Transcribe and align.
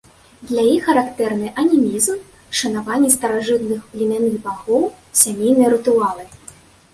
Для 0.51 0.61
іх 0.75 0.85
характэрны 0.91 1.51
анімізм, 1.63 2.15
шанаванне 2.61 3.09
старажытных 3.17 3.79
племянных 3.93 4.35
багоў, 4.47 4.81
сямейныя 5.21 5.69
рытуалы. 5.77 6.23